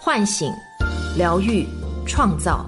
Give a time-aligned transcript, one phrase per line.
[0.00, 0.52] 唤醒、
[1.16, 1.66] 疗愈、
[2.06, 2.64] 创造。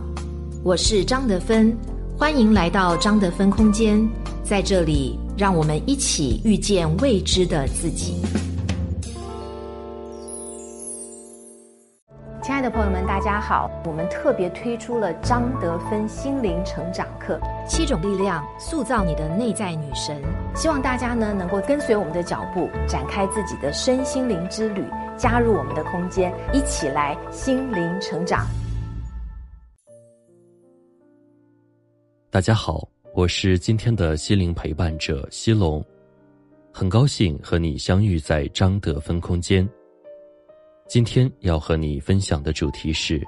[0.65, 1.75] 我是张德芬，
[2.19, 4.05] 欢迎来到张德芬空间，
[4.43, 8.21] 在这里，让我们一起遇见未知的自己。
[12.43, 13.71] 亲爱的朋友们，大家好！
[13.85, 17.39] 我们特别推出了张德芬心灵成长课，
[17.69, 20.23] 七种力量塑造你的内在女神。
[20.57, 24.83] 希望大家呢能够跟随我们的脚步，展开自己的身心灵之旅，
[25.19, 28.47] 加入我们的空间，一起来心灵成长。
[32.31, 35.85] 大家好，我是今天的心灵陪伴者西龙，
[36.73, 39.69] 很高兴和你相遇在张德芬空间。
[40.91, 43.25] 今天要和你分享的主题是：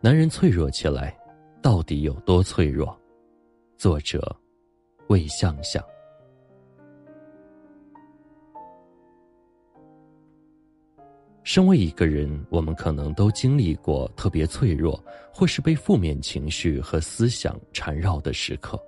[0.00, 1.12] 男人脆弱起来，
[1.60, 2.96] 到底有多脆弱？
[3.76, 4.24] 作者：
[5.08, 5.82] 魏向向。
[11.42, 18.80] 身为一个人，我们可能都经历过特别脆弱，或是被负面情绪和思想缠绕的时刻。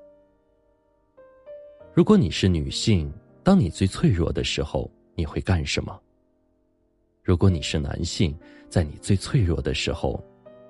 [1.93, 3.12] 如果你是女性，
[3.43, 6.00] 当你最脆弱的时候，你会干什么？
[7.29, 8.34] 如果你是男性，
[8.71, 10.19] 在你最脆弱的时候，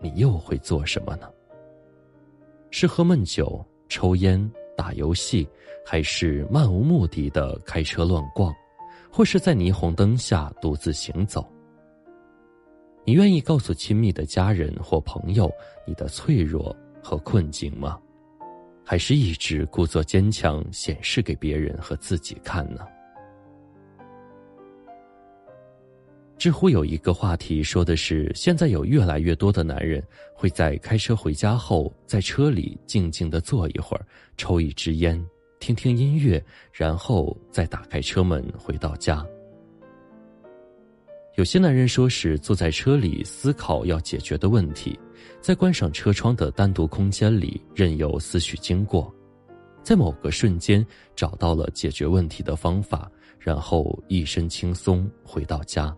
[0.00, 1.30] 你又会做什么呢？
[2.72, 5.48] 是喝闷酒、抽烟、打游戏，
[5.86, 8.52] 还是漫无目的的开车乱逛，
[9.08, 11.48] 或是在霓虹灯下独自行走？
[13.04, 15.48] 你愿意告诉亲密的家人或朋友
[15.86, 18.00] 你的脆弱和困境吗？
[18.84, 22.84] 还是一直故作坚强，显示给别人和自己看呢？
[26.38, 30.00] 知乎有一个话题说的是，现在有越来越多的男人
[30.32, 35.20] 会在开车回家后，在车里静静的坐一会儿，抽一支烟，
[35.58, 39.26] 听听音乐，然后再打开车门回到家。
[41.34, 44.96] 有些男人说是坐在车里思考要解决的问题，
[45.40, 49.12] 在关上车窗的单独空间里任由思绪经过，
[49.82, 50.86] 在某个瞬间
[51.16, 53.10] 找到了解决问题的方法，
[53.40, 55.92] 然后一身轻松回到家。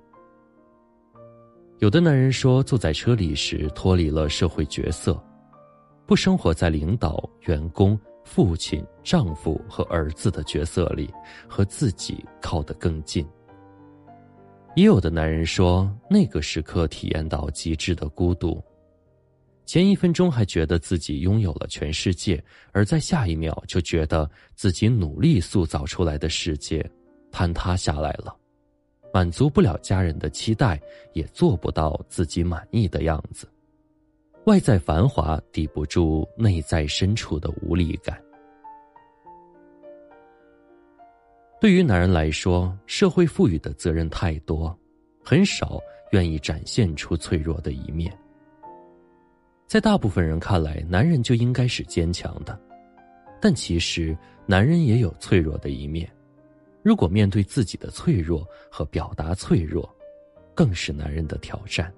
[1.81, 5.19] 有的男人说，坐在车里时脱离了社会角色，
[6.05, 11.11] 不生活在领导、员工、父亲、丈夫和儿子的角色里，
[11.49, 13.27] 和自己靠得更近。
[14.77, 18.63] 也有的男人说，那个时刻体验到极致的孤独，
[19.65, 26.89] 前一分钟还觉得自己拥有了全世界，而在下一秒就觉得自己努力塑造出来的世界
[27.33, 28.37] 坍塌下来了。
[29.13, 30.81] 满足不了家人的期待，
[31.13, 33.49] 也做不到自己满意的样子。
[34.45, 38.21] 外在繁华抵不住内在深处的无力感。
[41.61, 44.75] 对于男人来说，社会赋予的责任太多，
[45.23, 45.79] 很少
[46.13, 48.11] 愿意展现出脆弱的一面。
[49.67, 52.59] 在大部分人看来，男人就应该是坚强的，
[53.43, 54.17] 但其实
[54.47, 56.11] 男人也有脆弱的一面。
[56.83, 59.89] 如果面对自己的脆弱和表达脆弱，
[60.55, 61.93] 更是男人的挑战。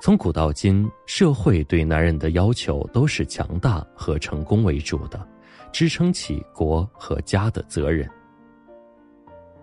[0.00, 5.26] 从古到今，社会对男人的要求都是强大和成功为主的，
[5.72, 8.08] 支撑起国和家的责任。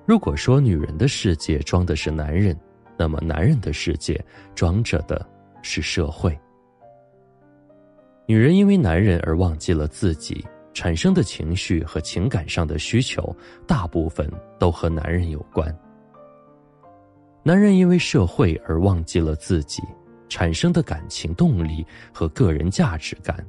[0.05, 2.55] 如果说女人的世界装的是男人，
[2.97, 5.27] 那么男人的世界装着的
[5.61, 6.37] 是社会。
[8.27, 10.45] 女人因为男人而忘记了自己。
[10.75, 13.33] 产生的情绪和情感上的需求，
[13.65, 15.73] 大部分都和男人有关。
[17.43, 19.81] 男人因为社会而忘记了自己，
[20.27, 23.43] 产生的感情动力和个人价值感，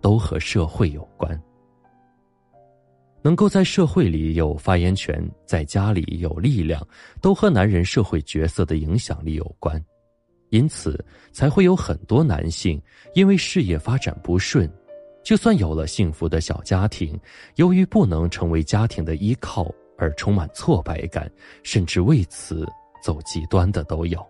[0.00, 1.40] 都和社会有关。
[3.22, 6.84] 能够在社会里有发言权，在家里有力量，
[7.20, 9.80] 都和男人社会角色的影响力有关。
[10.50, 12.82] 因此，才会有很多男性
[13.14, 14.68] 因为事业发展不顺。
[15.24, 17.18] 就算有了幸福的小家庭，
[17.54, 21.30] 由于不能成为家庭的依靠而充满挫败感，
[21.62, 22.66] 甚至为此
[23.02, 24.24] 走极端的都有。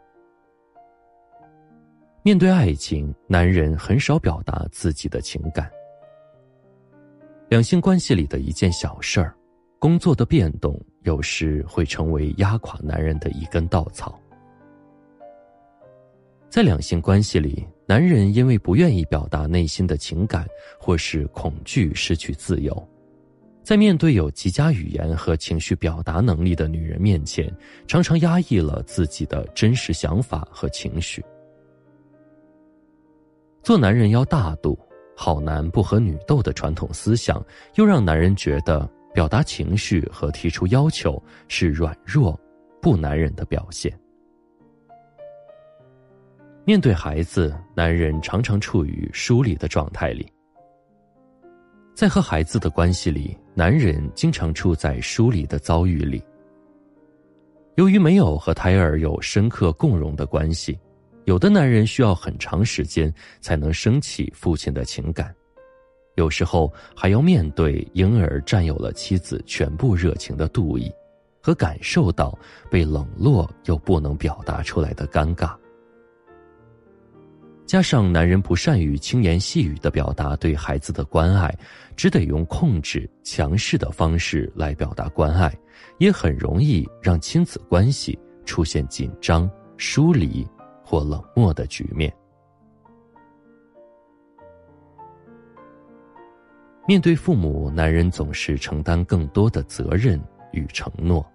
[2.23, 5.71] 面对爱情，男人很少表达自己的情感。
[7.49, 9.35] 两性关系里的一件小事儿，
[9.79, 14.21] 工作的变动，有时会成为压垮男人的一根稻草。
[16.51, 17.67] 在两性关系里。
[17.93, 20.47] 男人因为不愿意表达内心的情感，
[20.81, 22.89] 或是恐惧失去自由，
[23.63, 27.55] 在面对有极佳语言和情绪表达能力的女人面前，
[27.87, 31.23] 常常压抑了自己的真实想法和情绪。
[33.63, 34.79] 做男人要大度，
[35.15, 37.45] 好男不和女斗的传统思想，
[37.75, 42.41] 又让男人觉得表达情绪和提出要求是软弱、
[42.81, 43.93] 不男人的表现。
[46.65, 50.25] 面对孩子，男人常常处于疏离的状态里。
[51.93, 56.23] 在和孩子的关系里，男人经常处在疏离的遭遇里。
[57.75, 60.79] 由于没有和胎儿有深刻共融的关系，
[61.25, 65.35] 有的男人需要很长时间才能升起父亲的情感，
[66.15, 70.89] 有时候还要面对婴儿占有了妻子全部热情的妒意，
[71.43, 72.39] 和感受到
[72.71, 75.57] 被冷落又不能表达出来的尴尬。
[77.73, 81.51] 加上男人不善于轻言细语的表达对孩子的关爱，
[81.97, 85.51] 只得用控制、强势的方式来表达关爱，
[85.97, 90.47] 也很容易让亲子关系出现紧张、疏离
[90.85, 92.15] 或冷漠的局面。
[96.87, 100.23] 面对父母，男人总是承担更多的责任
[100.53, 101.27] 与承诺。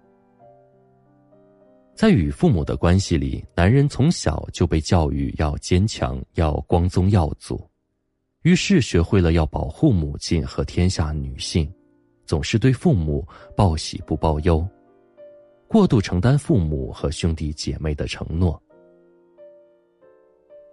[1.98, 7.60] 在与父母的关系里，男人从小就被教育要坚强，要光宗耀祖，
[8.42, 11.68] 于是学会了要保护母亲和天下女性，
[12.24, 14.64] 总是对父母报喜不报忧，
[15.66, 18.62] 过度承担父母和兄弟姐妹的承诺。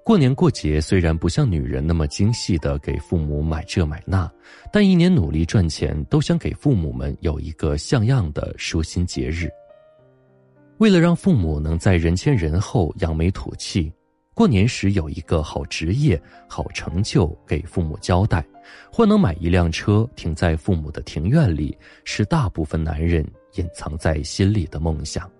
[0.03, 4.31] 过年过节虽然不像女人那么精细的给父母买这买那，
[4.71, 9.49] 但一年努力赚钱，都想给父母们有一个像样的舒心节日。
[10.77, 13.91] 为了让父母能在人前人后扬眉吐气，
[14.33, 18.45] 过年时有一个好职业、好成就给父母交代，
[18.91, 25.31] 或能买一辆车停在父母的庭院里，是大部分男人隐藏在心里的梦想。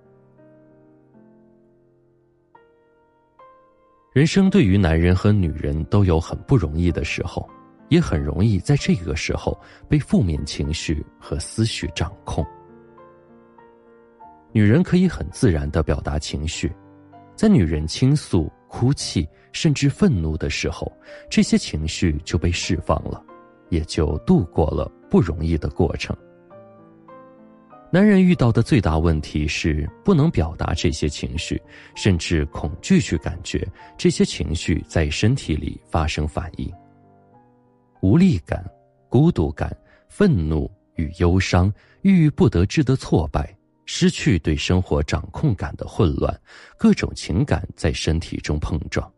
[4.13, 7.45] 人生对于男人和女人都有很不容易的时候，
[7.89, 9.59] 也很容易在这个时候
[9.89, 12.45] 被负面情绪和思绪掌控。
[14.55, 16.73] 女人可以很自然的表达情绪，
[17.35, 20.89] 在女人倾诉、哭泣甚至愤怒的时候，
[21.29, 23.21] 这些情绪就被释放了，
[23.67, 26.15] 也就度过了不容易的过程。
[27.91, 31.61] 男人遇到的最大问题是不能表达这些情绪，
[31.93, 33.67] 甚至恐惧去感觉
[33.97, 36.71] 这些情绪在身体里发生反应。
[38.01, 38.63] 无力感、
[39.09, 39.75] 孤独感、
[40.07, 41.69] 愤怒与忧伤、
[42.03, 43.53] 郁郁不得志的挫败。
[43.85, 46.39] 失去对生活掌控感的混乱，
[46.77, 49.09] 各种情感在身体中碰撞。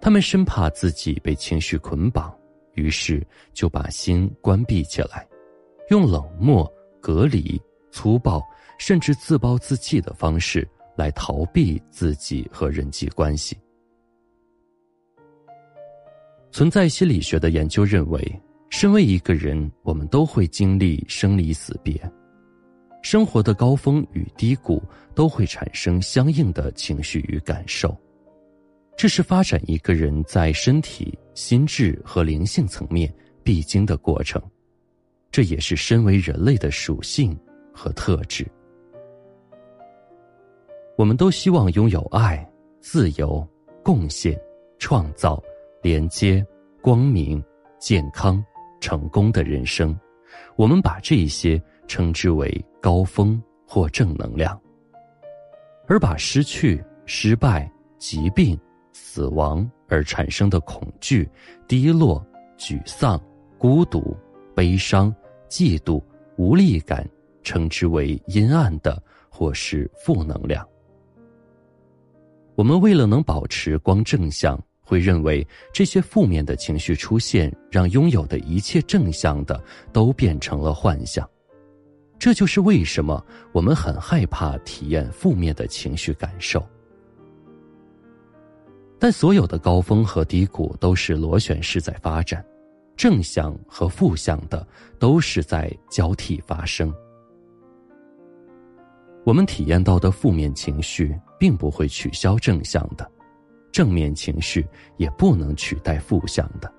[0.00, 2.32] 他们生怕自己被情绪捆绑，
[2.74, 5.26] 于是就把心关闭起来，
[5.90, 6.70] 用冷漠、
[7.00, 8.40] 隔离、粗暴，
[8.78, 13.56] 甚至自暴自弃的方式来逃避自己和人际关系。
[16.52, 22.00] 存在心理学的研究认为，身为一个人，我们都会经历生离死别。
[23.08, 24.82] 生活的高峰与低谷
[25.14, 27.96] 都会产生相应的情绪与感受，
[28.96, 33.08] 这是发展一个人在身体、心智和灵性层面
[33.44, 34.42] 必经的过程，
[35.30, 37.38] 这也是身为人类的属性
[37.72, 38.44] 和特质。
[40.98, 42.44] 我们都希望拥有爱、
[42.80, 43.46] 自由、
[43.84, 44.36] 贡献、
[44.80, 45.40] 创造、
[45.80, 46.44] 连接、
[46.82, 47.40] 光明、
[47.78, 48.44] 健康、
[48.80, 49.96] 成功的人生，
[50.56, 51.62] 我们把这一些。
[51.86, 54.60] 称之为高峰或正能量，
[55.86, 58.58] 而把失去、失败、疾病、
[58.92, 61.28] 死亡而产生的恐惧、
[61.66, 62.24] 低落、
[62.58, 63.20] 沮丧、
[63.58, 64.16] 孤独、
[64.54, 65.14] 悲伤、
[65.48, 66.02] 嫉妒、
[66.36, 67.08] 无力感，
[67.42, 70.66] 称之为阴暗的或是负能量。
[72.54, 79.62] 我们为了能保持光正向，会认为这些负面的情绪出现，让拥有的一切正向的
[79.92, 81.28] 都变成了幻象。
[82.18, 86.64] 这就是为什么我们很害怕体验负面的情绪感受。
[88.98, 92.44] 但所有的高峰和低谷都是螺旋式在发展，
[92.96, 94.66] 正向和负向的
[94.98, 96.92] 都是在交替发生。
[99.22, 103.08] 我们体验到的负面情绪并不会取消正向的，
[103.70, 106.72] 正面情绪也不能取代负向的。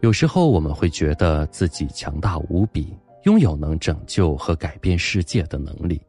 [0.00, 2.92] 有时候我们会觉得自己强大无比。
[3.26, 6.00] 拥有能拯救和改变世界的能力。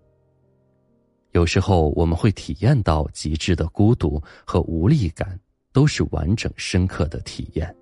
[1.31, 5.37] 有时候我们会体验到极致的孤独和无力感，
[5.73, 7.75] 都是完整深刻的体验。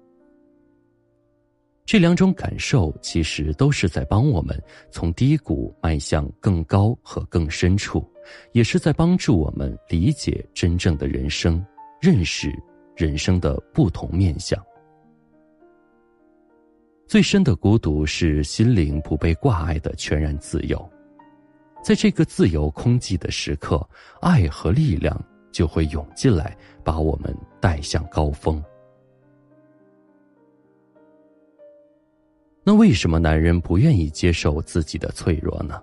[1.86, 8.10] 这两种感受其实都是在帮我们从低谷迈向更高和更深处，
[8.54, 11.64] 也是在帮助我们理解真正的人生，
[12.02, 12.52] 认识
[12.96, 14.58] 人生的不同面相。
[17.08, 20.90] 最深的孤独是心灵不被挂碍的全然自由，
[21.84, 23.88] 在这个自由空寂的时刻，
[24.22, 28.62] 爱和力量就会涌进来，把我们带向高峰。
[32.64, 35.80] 那为什么男人不愿意接受自己的脆弱呢？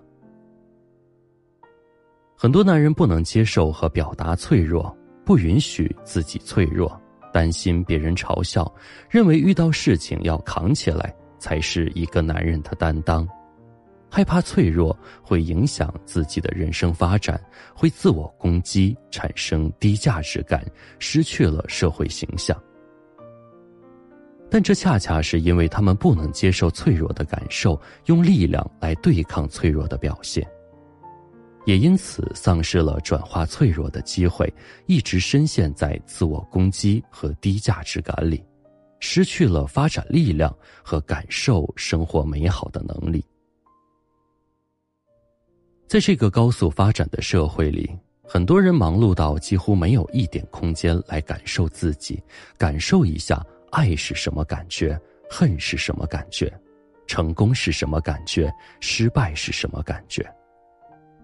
[2.35, 7.01] 很多男人不能接受和表达脆弱，不允许自己脆弱，
[7.33, 8.71] 担心别人嘲笑，
[9.09, 13.27] 认为遇到事情要扛起来才是一个男人的担当，
[14.09, 17.41] 害怕脆弱会影响自己的人生发展，
[17.75, 20.63] 会自我攻击，产生低价值感，
[20.99, 22.55] 失去了社会形象。
[24.51, 30.47] 但这恰恰是因为他们不能接受脆弱的感受，用力量来对抗脆弱的表现。
[31.65, 34.51] 也因此丧失了转化脆弱的机会，
[34.85, 38.43] 一直深陷在自我攻击和低价值感里，
[38.99, 40.53] 失去了发展力量
[40.83, 43.23] 和感受生活美好的能力。
[45.87, 47.89] 在这个高速发展的社会里，
[48.23, 52.21] 很多人忙碌到几乎没有一点空间来感受自己，
[52.57, 56.51] 感受一下爱是什么感觉，恨是什么感觉，
[57.05, 60.25] 成功是什么感觉，失败是什么感觉。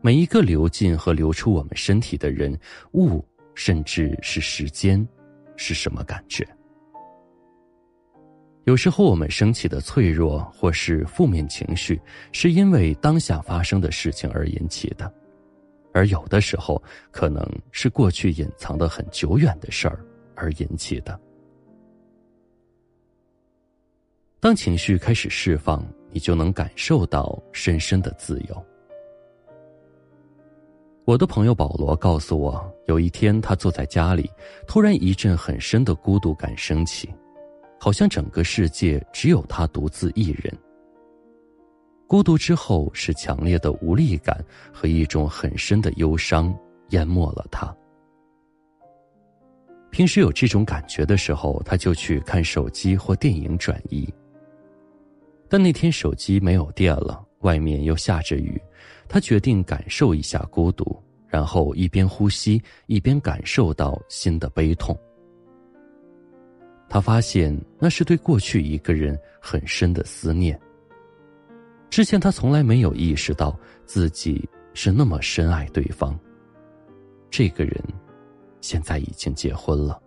[0.02, 2.58] 每一个流进和流出我们身体的人
[2.94, 5.06] 物，甚至是时间，
[5.58, 6.48] 是什么感觉？
[8.64, 12.00] 有时候我们升起的脆弱或是负面情绪，
[12.32, 15.06] 是因为当下发生的事情而引起的；
[15.94, 20.00] 而有的时候，可能是过去隐藏的很久远的事儿
[20.36, 21.20] 而引起的。
[24.40, 28.66] 当情绪开始释放，你就能感受到深深的自由。
[31.10, 34.30] 我的朋友保罗告诉我，有一天他坐在家里，
[34.68, 37.10] 突然一阵很深的孤独感升起，
[37.80, 40.56] 好像整个世界只有他独自一人。
[42.08, 44.40] 孤独之后是强烈的无力感
[44.72, 46.56] 和一种很深的忧伤
[46.90, 47.76] 淹没了他。
[49.90, 54.08] 平时有这种感觉的时候，他就去看手机或电影转移。
[55.50, 58.62] 但那天手机没有电了，外面又下着雨。
[59.08, 64.98] 他决定感受一下孤独，然后一边呼吸一边感受到新的悲痛。
[66.88, 70.60] 他发现那是对过去一个人很深的思念。
[71.90, 76.18] 之前他从来没有意识到自己是那么深爱对方。
[77.30, 77.84] 这个人
[78.62, 80.02] 现在已经结婚了。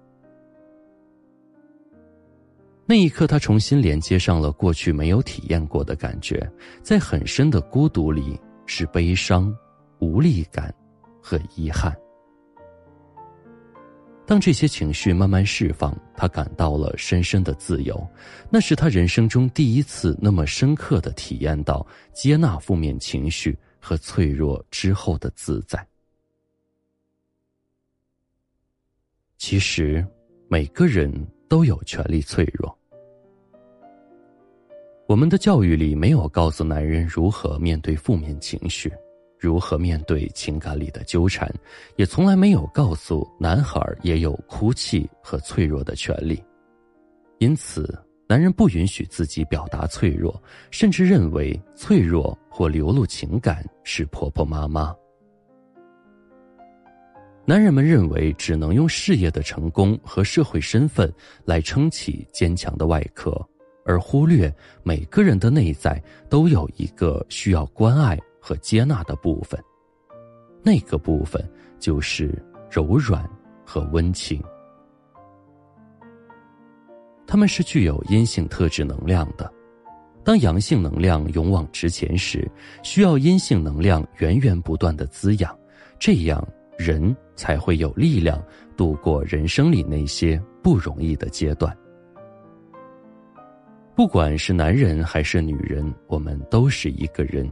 [2.85, 6.51] 那一刻，他重新连接上了过去没有体验过的感觉，
[6.83, 8.39] 在很深的孤独里。
[8.67, 9.55] 是悲伤、
[9.99, 10.75] 无力感
[11.21, 11.97] 和遗憾。
[14.25, 18.09] 当这些情绪慢慢释放，他感到了深深的自由。
[18.49, 25.87] 那是他人生中第一次那么深刻的体验到接纳负面情绪和脆弱之后的自在。
[29.37, 30.07] 其实，
[30.49, 31.13] 每个人
[31.49, 32.79] 都有权利脆弱。
[35.13, 38.91] 我们的教育里没有告诉男人如何面对负面情绪，
[39.39, 41.53] 如何面对情感里的纠缠，
[41.97, 46.43] 也从来没有告诉男孩也有哭泣和脆弱的权利。
[47.41, 47.95] 因此，
[48.27, 54.97] 男人不允许自己表达脆弱，甚至认为脆弱或流露情感是婆婆妈妈。
[57.45, 61.13] 男人们认为只能用事业的成功和社会身份
[61.45, 63.47] 来撑起坚强的外壳。
[63.85, 69.63] 而忽略每个人的内在都有一个需要关爱和接纳的部分，
[70.63, 71.43] 那个部分
[71.79, 73.29] 就是柔软
[73.65, 74.43] 和温情。
[77.27, 79.51] 他们是具有阴性特质能量的，
[80.23, 82.51] 当阳性能量勇往直前时，
[82.83, 85.57] 需要阴性能量源源不断的滋养，
[85.99, 86.47] 这样
[86.77, 88.43] 人才会有力量
[88.77, 91.75] 度过人生里那些不容易的阶段。
[93.95, 97.51] 不管是男人还是女人，我们都是一个人。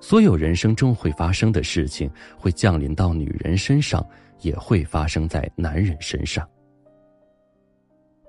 [0.00, 4.06] 所有人生中会发生的事情，会降临到女人身上，
[4.42, 6.46] 也会发生在男人身上。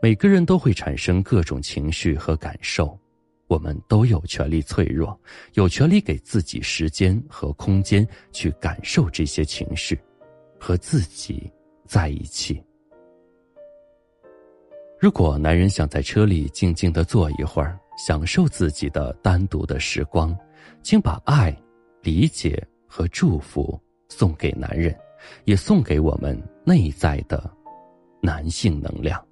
[0.02, 2.98] 每个人都会产生各种情绪和感受，
[3.48, 5.20] 我们都有权利脆弱，
[5.54, 10.00] 有权利给自己时间和空间去感受这些情绪，
[10.58, 11.52] 和自己
[11.86, 12.64] 在一起。
[15.00, 20.36] 如果男人想在车里静静的坐一会儿，享受自己的单独的时光，
[20.82, 21.56] 请把爱、
[22.02, 24.98] 理解和祝福送给男人，
[25.46, 26.36] 也送给我们
[26.66, 27.48] 内在的
[28.24, 29.24] 男性能量。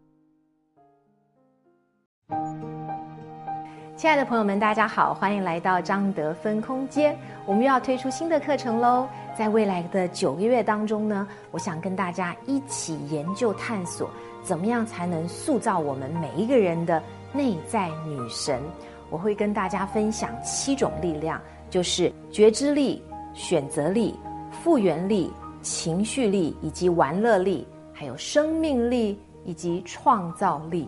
[4.06, 7.18] 亲爱的朋友们，大家好，欢迎来到张德芬空间。
[7.48, 9.08] 我们又要推出新的课程喽！
[9.36, 14.08] 在未来的九个月当中呢，我想跟大家一起研究探索，
[14.44, 17.02] 怎么样才能塑造我们每一个人的
[17.34, 18.62] 内在女神。
[19.10, 24.14] 我会跟大家分享七种力量，就是觉知力、选择力、
[24.52, 25.34] 复原力、
[25.64, 30.88] 情绪力以及玩乐力，还有生命力以及创造力。